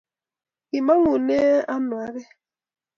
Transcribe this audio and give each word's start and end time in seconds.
kimangunee 0.69 1.53
ano 1.75 1.95
agei 2.05 2.27